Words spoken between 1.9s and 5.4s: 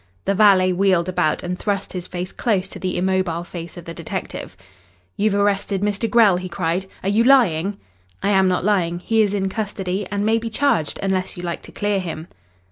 his face close to the immobile face of the detective. "You've